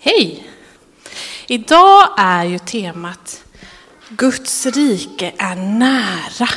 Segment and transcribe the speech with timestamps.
[0.00, 0.48] Hej!
[1.46, 3.44] Idag är ju temat
[4.08, 6.48] Guds rike är nära.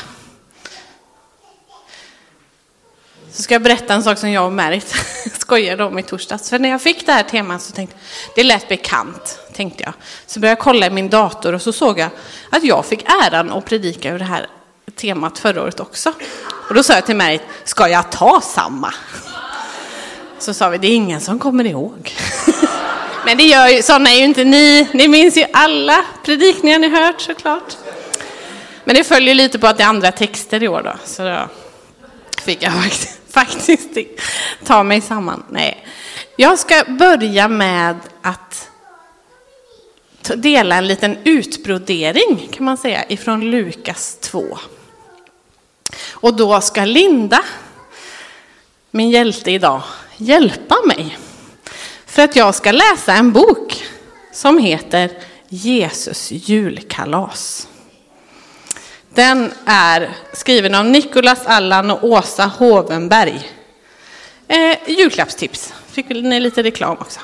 [3.31, 4.95] Så ska jag berätta en sak som jag och Märit
[5.39, 6.49] skojade om i torsdags.
[6.49, 9.93] För när jag fick det här temat så tänkte jag, det lät bekant, tänkte jag.
[10.25, 12.09] Så började jag kolla i min dator och så såg jag
[12.49, 14.47] att jag fick äran att predika över det här
[14.95, 16.13] temat förra året också.
[16.69, 18.93] Och då sa jag till Märit, ska jag ta samma?
[20.39, 22.13] Så sa vi, det är ingen som kommer ihåg.
[23.25, 24.87] Men det gör ju, sådana är ju inte ni.
[24.93, 27.77] Ni minns ju alla predikningar ni hört såklart.
[28.83, 30.93] Men det följer lite på att det är andra texter i år då.
[31.05, 31.49] Så då
[32.41, 32.73] fick jag
[33.29, 33.97] faktiskt
[34.65, 35.43] ta mig samman.
[35.49, 35.85] Nej.
[36.35, 38.69] Jag ska börja med att
[40.35, 44.57] dela en liten utbrodering kan man säga ifrån Lukas 2.
[46.11, 47.43] Och då ska Linda,
[48.91, 49.81] min hjälte idag,
[50.17, 51.17] hjälpa mig.
[52.11, 53.83] För att jag ska läsa en bok
[54.31, 55.11] som heter
[55.49, 57.67] Jesus julkalas.
[59.09, 63.49] Den är skriven av Nikolas Allan och Åsa Hovenberg.
[64.47, 65.73] Eh, julklappstips.
[65.87, 67.19] Fick ni lite reklam också.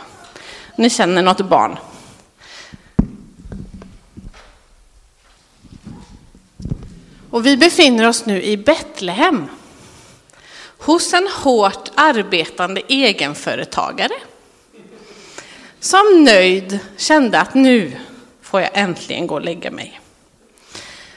[0.75, 1.77] Ni känner något barn.
[7.29, 9.47] Och vi befinner oss nu i Betlehem.
[10.77, 14.13] Hos en hårt arbetande egenföretagare.
[15.79, 17.97] Som nöjd kände att nu
[18.41, 19.99] får jag äntligen gå och lägga mig.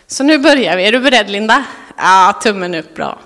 [0.06, 0.84] Så nu börjar vi.
[0.84, 1.64] Är du beredd Linda?
[1.96, 3.20] Ja, tummen upp, bra.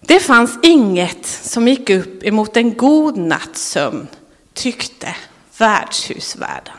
[0.00, 4.08] Det fanns inget som gick upp emot en god natts sömn,
[4.54, 5.16] tyckte
[5.58, 6.76] värdshusvärden.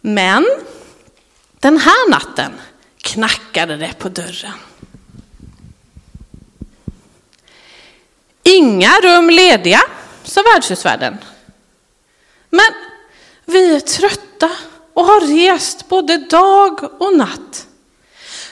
[0.00, 0.46] Men
[1.60, 2.52] den här natten
[2.96, 4.52] knackade det på dörren.
[8.48, 9.80] Inga rum lediga,
[10.22, 11.18] sa värdshusvärden.
[12.50, 12.72] Men
[13.44, 14.50] vi är trötta
[14.94, 17.66] och har rest både dag och natt.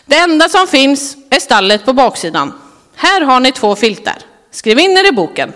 [0.05, 2.53] Det enda som finns är stallet på baksidan.
[2.95, 4.19] Här har ni två filtar.
[4.51, 5.53] Skriv in er i boken.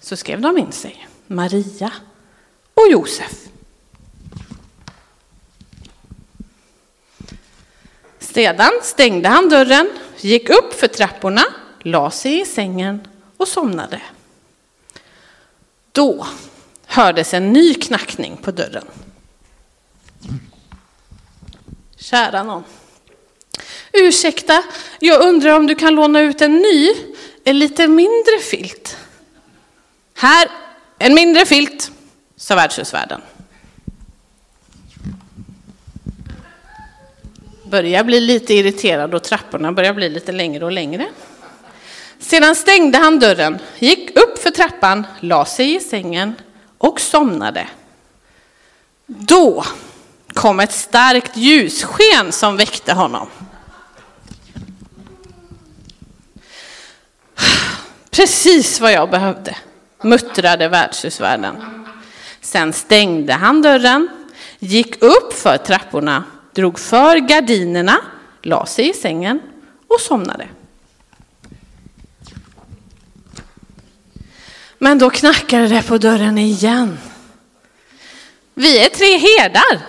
[0.00, 1.92] Så skrev de in sig, Maria
[2.74, 3.32] och Josef.
[8.18, 11.44] Sedan stängde han dörren, gick upp för trapporna,
[11.82, 13.00] la sig i sängen
[13.36, 14.00] och somnade.
[15.92, 16.26] Då
[16.86, 18.84] hördes en ny knackning på dörren.
[21.96, 22.64] Kära någon.
[23.92, 24.62] Ursäkta,
[25.00, 26.94] jag undrar om du kan låna ut en ny,
[27.44, 28.96] en lite mindre filt.
[30.14, 30.48] Här,
[30.98, 31.90] en mindre filt,
[32.36, 33.20] sa värdshusvärden.
[37.64, 41.08] Börjar bli lite irriterad och trapporna börjar bli lite längre och längre.
[42.18, 46.34] Sedan stängde han dörren, gick upp för trappan, la sig i sängen
[46.78, 47.68] och somnade.
[49.06, 49.64] Då
[50.34, 53.28] kom ett starkt ljussken som väckte honom.
[58.10, 59.56] Precis vad jag behövde,
[60.02, 61.56] muttrade värdshusvärden.
[62.40, 64.08] Sen stängde han dörren,
[64.58, 67.96] gick upp för trapporna, drog för gardinerna,
[68.42, 69.40] la sig i sängen
[69.88, 70.46] och somnade.
[74.78, 76.98] Men då knackade det på dörren igen.
[78.54, 79.80] Vi är tre herdar.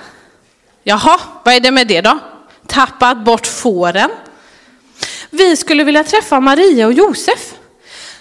[0.84, 2.20] Jaha, vad är det med det då?
[2.68, 4.10] Tappat bort fåren?
[5.30, 7.54] Vi skulle vilja träffa Maria och Josef.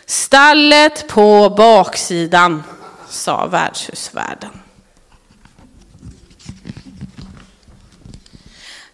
[0.07, 2.63] Stallet på baksidan,
[3.09, 4.51] sa värdshusvärden.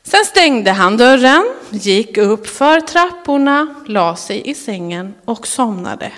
[0.02, 6.12] Sen stängde han dörren, gick upp för trapporna, la sig i sängen och somnade.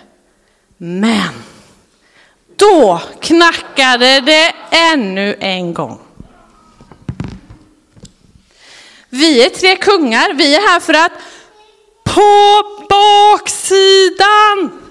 [0.87, 1.35] Men
[2.57, 5.99] då knackade det ännu en gång.
[9.09, 11.13] Vi är tre kungar, vi är här för att
[12.05, 14.83] på baksidan.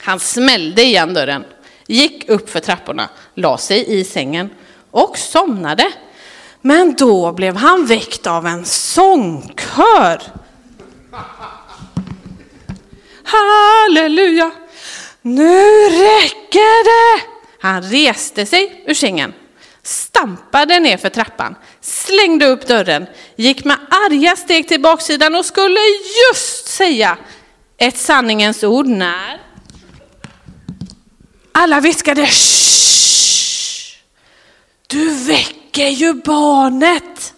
[0.00, 1.44] Han smällde igen dörren,
[1.86, 4.50] gick upp för trapporna, la sig i sängen
[4.90, 5.92] och somnade.
[6.60, 10.43] Men då blev han väckt av en sångkör.
[13.34, 14.50] Halleluja!
[15.22, 17.22] Nu räcker det!
[17.60, 19.34] Han reste sig ur sängen,
[19.82, 25.80] stampade ner för trappan, slängde upp dörren, gick med arga steg till baksidan och skulle
[26.30, 27.16] just säga
[27.78, 29.40] ett sanningens ord när
[31.52, 32.64] alla viskade Shh!
[34.86, 37.33] Du väcker ju barnet.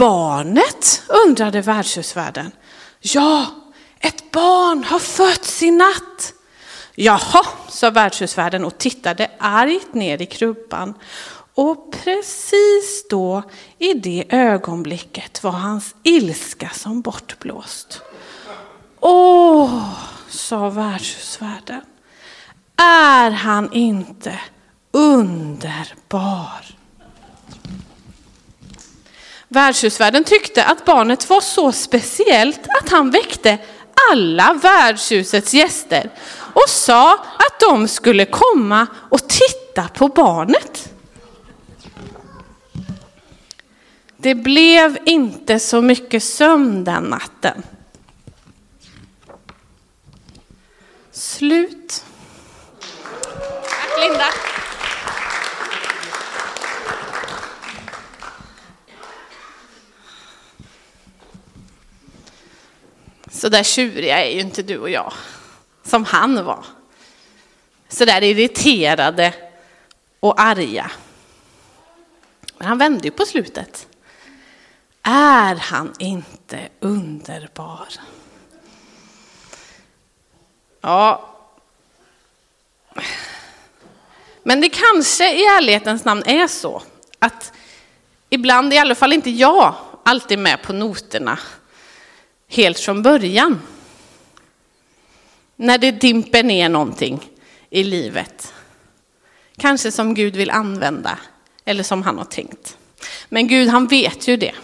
[0.00, 1.02] Barnet?
[1.26, 2.52] undrade värdshusvärden.
[3.00, 3.46] Ja,
[3.98, 6.32] ett barn har fötts i natt.
[6.94, 10.94] Jaha, sa värdshusvärden och tittade argt ner i krubban.
[11.54, 13.42] Och precis då,
[13.78, 18.02] i det ögonblicket, var hans ilska som bortblåst.
[19.00, 19.88] Åh,
[20.28, 21.82] sa värdshusvärden,
[22.76, 24.40] är han inte
[24.92, 26.79] underbar?
[29.52, 33.58] Värdshusvärden tyckte att barnet var så speciellt att han väckte
[34.10, 36.10] alla värdshusets gäster
[36.54, 40.92] och sa att de skulle komma och titta på barnet.
[44.16, 47.62] Det blev inte så mycket sömn den natten.
[51.12, 52.04] Slut.
[53.22, 54.26] Tack Linda.
[63.32, 65.12] Så där tjuriga är ju inte du och jag,
[65.82, 66.64] som han var.
[67.88, 69.34] Så där irriterade
[70.20, 70.90] och arga.
[72.58, 73.86] Men han vände ju på slutet.
[75.02, 77.88] Är han inte underbar?
[80.80, 81.36] Ja.
[84.42, 86.82] Men det kanske i ärlighetens namn är så
[87.18, 87.52] att
[88.30, 91.38] ibland, i alla fall inte jag, alltid med på noterna
[92.50, 93.60] helt från början.
[95.56, 97.30] När det dimper ner någonting
[97.70, 98.54] i livet.
[99.56, 101.18] Kanske som Gud vill använda
[101.64, 102.76] eller som han har tänkt.
[103.28, 104.54] Men Gud han vet ju det.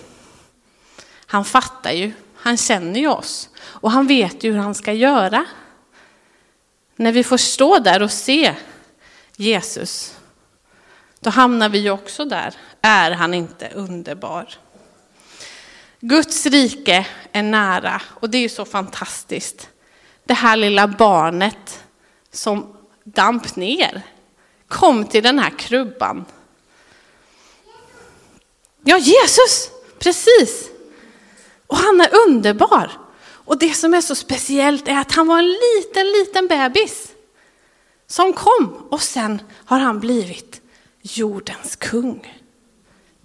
[1.27, 5.45] Han fattar ju, han känner ju oss och han vet ju hur han ska göra.
[6.97, 8.55] När vi får stå där och se
[9.37, 10.17] Jesus,
[11.21, 12.55] då hamnar vi ju också där.
[12.81, 14.49] Är han inte underbar?
[16.09, 19.69] Guds rike är nära och det är ju så fantastiskt.
[20.25, 21.85] Det här lilla barnet
[22.33, 24.03] som damp ner
[24.69, 26.25] kom till den här krubban.
[28.85, 30.71] Ja, Jesus, precis.
[31.67, 32.91] Och han är underbar.
[33.21, 37.13] Och det som är så speciellt är att han var en liten, liten bebis
[38.07, 40.61] som kom och sen har han blivit
[41.03, 42.46] jordens kung.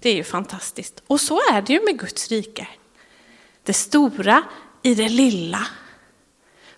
[0.01, 1.03] Det är ju fantastiskt.
[1.07, 2.68] Och så är det ju med Guds rike.
[3.63, 4.44] Det stora
[4.81, 5.68] i det lilla.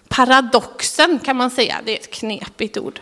[0.07, 2.99] Paradoxen kan man säga, det är ett knepigt ord.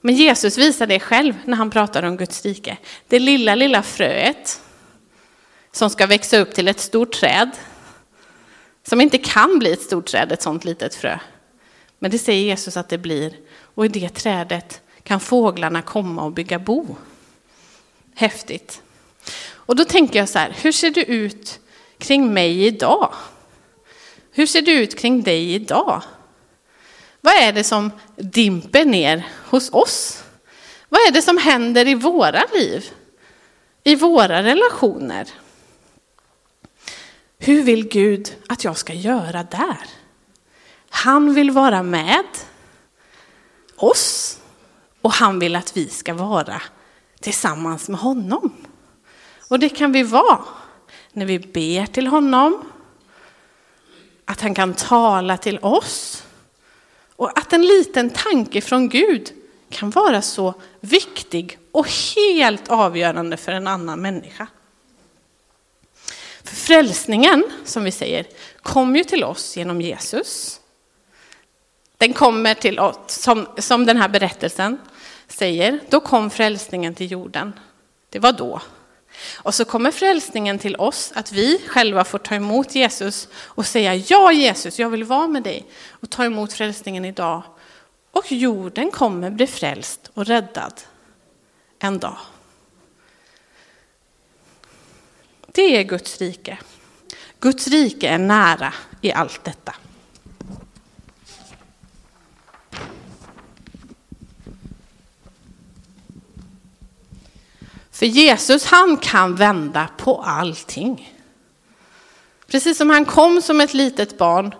[0.00, 2.76] Men Jesus visar det själv när han pratar om Guds rike.
[3.08, 4.60] Det lilla, lilla fröet
[5.72, 7.50] som ska växa upp till ett stort träd.
[8.82, 11.18] Som inte kan bli ett stort träd, ett sånt litet frö.
[11.98, 13.36] Men det säger Jesus att det blir.
[13.58, 16.96] Och i det trädet kan fåglarna komma och bygga bo.
[18.14, 18.82] Häftigt.
[19.66, 21.60] Och då tänker jag så här, hur ser det ut
[21.98, 23.14] kring mig idag?
[24.32, 26.02] Hur ser det ut kring dig idag?
[27.20, 30.22] Vad är det som dimper ner hos oss?
[30.88, 32.90] Vad är det som händer i våra liv?
[33.84, 35.28] I våra relationer?
[37.38, 39.86] Hur vill Gud att jag ska göra där?
[40.90, 42.24] Han vill vara med
[43.76, 44.38] oss
[45.00, 46.62] och han vill att vi ska vara
[47.20, 48.65] tillsammans med honom.
[49.48, 50.44] Och det kan vi vara
[51.12, 52.72] när vi ber till honom,
[54.24, 56.22] att han kan tala till oss
[57.16, 59.32] och att en liten tanke från Gud
[59.68, 64.46] kan vara så viktig och helt avgörande för en annan människa.
[66.44, 68.26] För frälsningen, som vi säger,
[68.62, 70.60] kom ju till oss genom Jesus.
[71.98, 74.78] Den kommer till oss, som, som den här berättelsen
[75.28, 77.52] säger, då kom frälsningen till jorden.
[78.10, 78.60] Det var då.
[79.36, 83.94] Och så kommer frälsningen till oss, att vi själva får ta emot Jesus och säga
[83.94, 87.42] ja Jesus, jag vill vara med dig och ta emot frälsningen idag.
[88.10, 90.80] Och jorden kommer bli frälst och räddad
[91.78, 92.18] en dag.
[95.46, 96.58] Det är Guds rike.
[97.40, 99.74] Guds rike är nära i allt detta.
[107.98, 111.14] För Jesus han kan vända på allting.
[112.46, 114.54] Precis som han kom som ett litet barn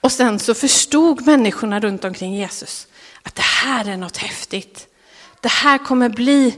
[0.00, 2.86] och sen så förstod människorna runt omkring Jesus
[3.22, 4.86] att det här är något häftigt.
[5.40, 6.54] Det här kommer bli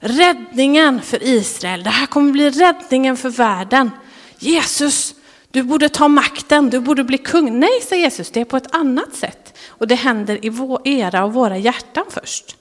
[0.00, 1.82] räddningen för Israel.
[1.82, 3.90] Det här kommer bli räddningen för världen.
[4.38, 5.14] Jesus,
[5.50, 7.60] du borde ta makten, du borde bli kung.
[7.60, 9.58] Nej, säger Jesus, det är på ett annat sätt.
[9.68, 12.57] Och det händer i era och våra hjärtan först.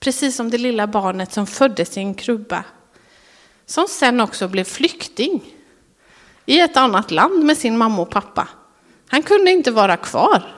[0.00, 2.64] Precis som det lilla barnet som föddes i en krubba.
[3.66, 5.54] som sen också blev flykting
[6.46, 8.48] i ett annat land med sin mamma och pappa.
[9.08, 10.56] Han kunde inte vara kvar.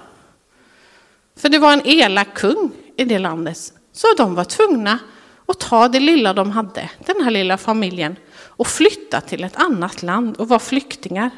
[1.37, 3.73] För det var en elak kung i det landet.
[3.93, 4.99] Så de var tvungna
[5.47, 10.03] att ta det lilla de hade, den här lilla familjen, och flytta till ett annat
[10.03, 11.31] land och vara flyktingar.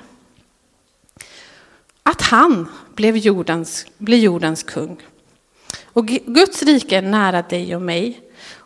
[2.02, 5.02] Att han blev jordens, blev jordens kung.
[5.94, 8.20] Och Guds rike är nära dig och mig.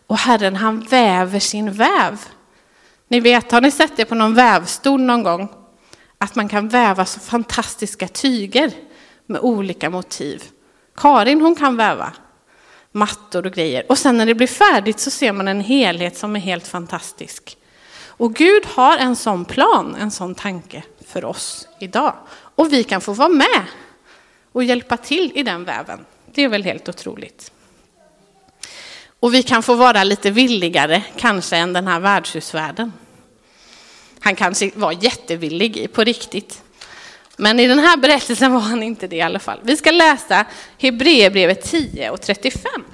[0.06, 2.20] Och Herren han väver sin väv.
[3.08, 5.48] Ni vet, har ni sett det på någon vävstol någon gång?
[6.18, 8.72] Att man kan väva så fantastiska tyger
[9.26, 10.42] med olika motiv.
[10.96, 12.12] Karin hon kan väva
[12.92, 13.84] mattor och grejer.
[13.88, 17.56] Och sen när det blir färdigt så ser man en helhet som är helt fantastisk.
[18.06, 22.14] Och Gud har en sån plan, en sån tanke för oss idag.
[22.30, 23.64] Och vi kan få vara med
[24.52, 26.04] och hjälpa till i den väven.
[26.34, 27.52] Det är väl helt otroligt.
[29.20, 32.92] Och vi kan få vara lite villigare kanske än den här värdshusvärden.
[34.20, 36.62] Han kanske var jättevillig på riktigt.
[37.36, 39.60] Men i den här berättelsen var han inte det i alla fall.
[39.62, 40.44] Vi ska läsa
[40.78, 42.84] Hebreerbrevet 10 och 35.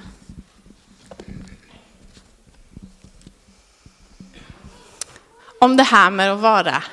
[5.59, 6.83] Om det här med att vara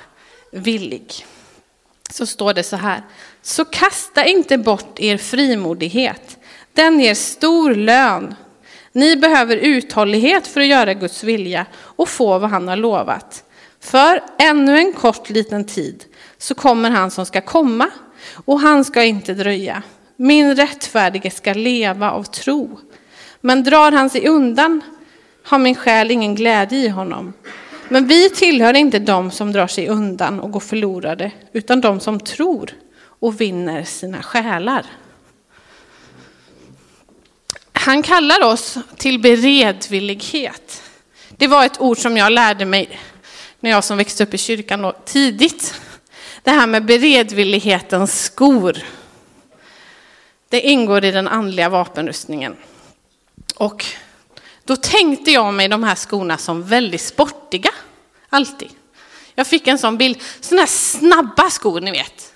[0.53, 1.27] villig.
[2.11, 3.03] Så står det så här.
[3.43, 6.32] Så kasta inte bort er frimodighet.
[6.73, 8.35] Den ger stor lön.
[8.93, 13.45] Ni behöver uthållighet för att göra Guds vilja och få vad han har lovat.
[13.81, 16.05] För ännu en kort liten tid
[16.39, 17.91] så kommer han som ska komma
[18.45, 19.83] och han ska inte dröja.
[20.17, 22.79] Min rättfärdige ska leva av tro.
[23.41, 24.81] Men drar han sig undan
[25.45, 27.33] har min själ ingen glädje i honom.
[27.89, 32.21] Men vi tillhör inte de som drar sig undan och går förlorade, utan de som
[32.21, 32.71] tror
[33.21, 34.87] och vinner sina själar.
[37.83, 40.83] Han kallar oss till beredvillighet.
[41.29, 42.99] Det var ett ord som jag lärde mig
[43.61, 45.81] när jag som växte upp i kyrkan då, tidigt.
[46.43, 48.79] Det här med beredvillighetens skor.
[50.49, 52.57] Det ingår i den andliga vapenrustningen.
[53.57, 53.85] Och
[54.65, 57.71] då tänkte jag mig de här skorna som väldigt sportiga.
[58.29, 58.71] Alltid.
[59.35, 62.33] Jag fick en sån bild, sådana här snabba skor ni vet.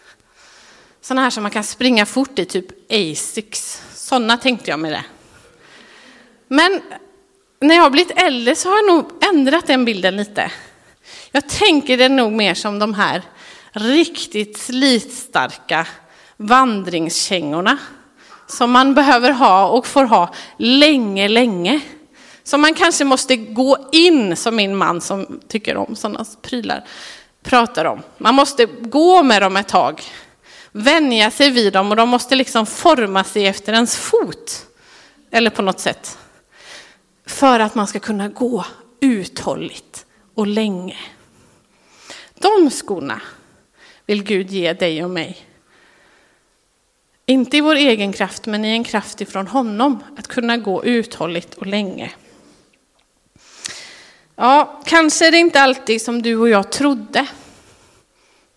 [1.01, 3.83] Sådana här som man kan springa fort i, typ Asics.
[3.95, 5.05] Sådana tänkte jag mig det.
[6.49, 6.81] Men
[7.61, 10.53] när jag har blivit äldre så har jag nog ändrat den bilden lite.
[11.33, 13.23] Jag tänker det nog mer som de här
[13.73, 15.87] riktigt slitstarka
[16.37, 17.79] vandringskängorna
[18.47, 21.81] som man behöver ha och får ha länge, länge.
[22.43, 26.85] Som man kanske måste gå in, som min man som tycker om sådana prylar
[27.43, 28.03] pratar om.
[28.19, 30.03] Man måste gå med dem ett tag,
[30.73, 34.67] vänja sig vid dem och de måste liksom forma sig efter ens fot.
[35.31, 36.19] Eller på något sätt.
[37.27, 38.65] För att man ska kunna gå
[39.01, 40.99] uthålligt och länge.
[42.35, 43.21] De skorna
[44.07, 45.47] vill Gud ge dig och mig.
[47.27, 50.03] Inte i vår egen kraft, men i en kraft ifrån honom.
[50.19, 52.13] Att kunna gå uthålligt och länge.
[54.37, 57.27] Ja, kanske är det inte alltid som du och jag trodde.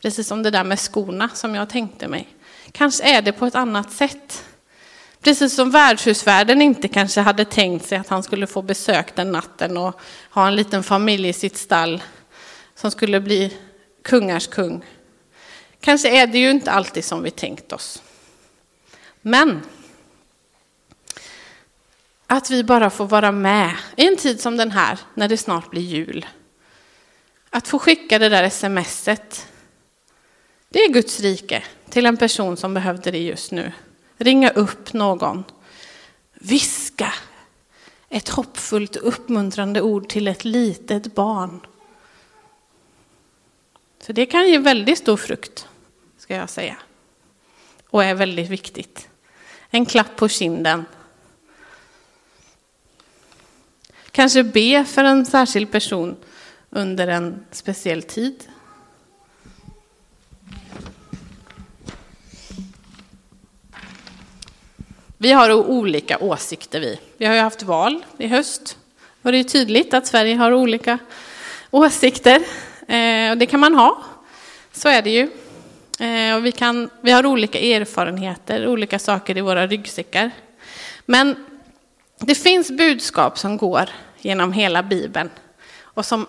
[0.02, 2.28] Precis som det där med skorna som jag tänkte mig.
[2.72, 4.46] Kanske är det på ett annat sätt.
[5.22, 9.78] Precis som värdshusvärden inte kanske hade tänkt sig att han skulle få besök den natten
[9.78, 10.00] och
[10.30, 12.04] ha en liten familj i sitt stall
[12.76, 13.58] som skulle bli
[14.04, 14.86] kungars kung.
[15.82, 18.04] Kanske är det ju inte alltid som vi tänkt oss.
[19.22, 19.62] Men
[22.28, 25.70] att vi bara får vara med i en tid som den här, när det snart
[25.70, 26.26] blir jul.
[27.50, 29.48] Att få skicka det där smset.
[30.70, 33.72] Det är Guds rike till en person som behövde det just nu.
[34.22, 35.44] Ringa upp någon.
[36.34, 37.14] Viska
[38.10, 41.60] ett hoppfullt och uppmuntrande ord till ett litet barn.
[44.00, 45.68] För det kan ge väldigt stor frukt,
[46.18, 46.78] ska jag säga.
[47.90, 49.10] Och är väldigt viktigt.
[49.70, 50.86] En klapp på kinden.
[54.12, 56.16] Kanske be för en särskild person
[56.70, 58.50] under en speciell tid.
[65.22, 67.00] Vi har olika åsikter vi.
[67.18, 68.78] Vi har ju haft val i höst.
[69.22, 70.98] Och det är tydligt att Sverige har olika
[71.72, 72.42] åsikter.
[72.88, 74.04] Eh, och det kan man ha.
[74.72, 75.30] Så är det ju.
[76.08, 80.32] Eh, och vi, kan, vi har olika erfarenheter, olika saker i våra ryggsäckar.
[81.06, 81.36] Men
[82.20, 85.30] det finns budskap som går genom hela Bibeln
[85.82, 86.28] och som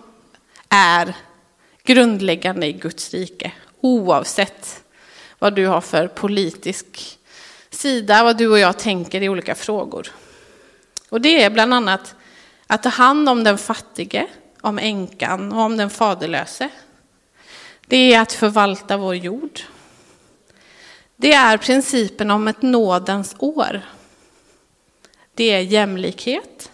[0.68, 1.14] är
[1.82, 3.52] grundläggande i Guds rike.
[3.80, 4.82] Oavsett
[5.38, 7.18] vad du har för politisk
[7.70, 10.08] sida, vad du och jag tänker i olika frågor.
[11.08, 12.14] Och det är bland annat
[12.66, 14.26] att ta hand om den fattige,
[14.60, 16.68] om änkan och om den faderlöse.
[17.86, 19.60] Det är att förvalta vår jord.
[21.16, 23.80] Det är principen om ett nådens år.
[25.34, 26.70] Det är jämlikhet.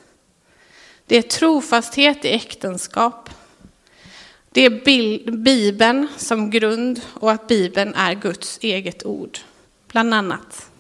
[1.07, 3.31] Det är trofasthet i äktenskap.
[4.51, 9.39] Det är Bibeln som grund och att Bibeln är Guds eget ord,
[9.89, 10.71] bland annat.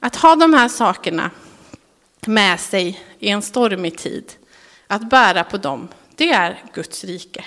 [0.00, 1.30] Att ha de här sakerna
[2.26, 4.32] med sig i en stormig tid,
[4.86, 7.44] att bära på dem, det är Guds rike.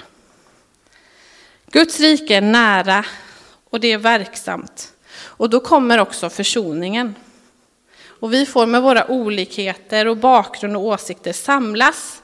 [1.71, 3.05] Guds rike är nära
[3.69, 4.93] och det är verksamt.
[5.13, 7.15] Och då kommer också försoningen.
[8.03, 12.21] Och vi får med våra olikheter och bakgrund och åsikter samlas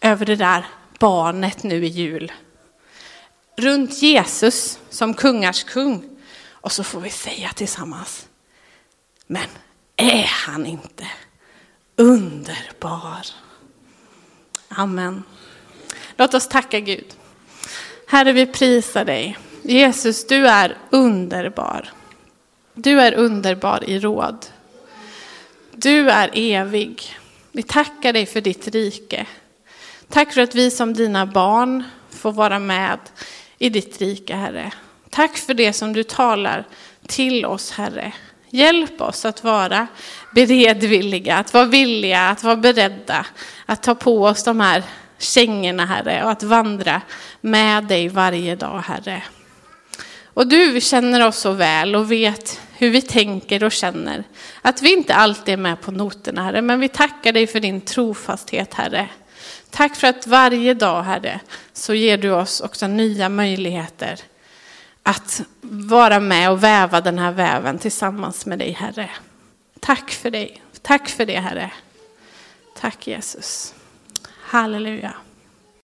[0.00, 0.66] över det där
[0.98, 2.32] barnet nu i jul.
[3.56, 6.18] Runt Jesus som kungars kung.
[6.60, 8.26] Och så får vi säga tillsammans,
[9.26, 9.48] men
[9.98, 11.06] är han inte
[11.96, 13.26] underbar?
[14.68, 15.22] Amen.
[16.16, 17.14] Låt oss tacka Gud.
[18.06, 19.38] Herre, vi prisar dig.
[19.62, 21.92] Jesus, du är underbar.
[22.74, 24.46] Du är underbar i råd.
[25.72, 27.16] Du är evig.
[27.52, 29.26] Vi tackar dig för ditt rike.
[30.08, 32.98] Tack för att vi som dina barn får vara med
[33.58, 34.72] i ditt rike, Herre.
[35.10, 36.64] Tack för det som du talar
[37.06, 38.12] till oss, Herre.
[38.50, 39.86] Hjälp oss att vara
[40.34, 43.26] beredvilliga, att vara villiga, att vara beredda,
[43.66, 44.82] att ta på oss de här
[45.18, 47.00] kängorna, Herre, och att vandra
[47.40, 49.22] med dig varje dag, Herre.
[50.24, 54.24] Och du känner oss så väl och vet hur vi tänker och känner.
[54.62, 57.80] Att vi inte alltid är med på noterna, Herre, men vi tackar dig för din
[57.80, 59.08] trofasthet, Herre.
[59.70, 61.40] Tack för att varje dag, Herre,
[61.72, 64.20] så ger du oss också nya möjligheter
[65.08, 69.10] att vara med och väva den här väven tillsammans med dig, Herre.
[69.80, 70.62] Tack för dig.
[70.82, 71.70] Tack för det, Herre.
[72.80, 73.74] Tack Jesus.
[74.40, 75.14] Halleluja.